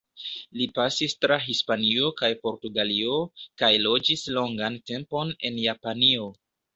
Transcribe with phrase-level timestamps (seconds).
[0.59, 3.17] Li pasis tra Hispanio kaj Portugalio,
[3.63, 6.31] kaj loĝis longan tempon en Japanio.